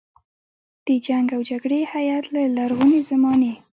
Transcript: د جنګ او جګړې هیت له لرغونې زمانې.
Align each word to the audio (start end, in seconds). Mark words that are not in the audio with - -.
د 0.87 0.87
جنګ 1.05 1.27
او 1.35 1.41
جګړې 1.49 1.79
هیت 1.93 2.25
له 2.33 2.41
لرغونې 2.57 3.01
زمانې. 3.11 3.53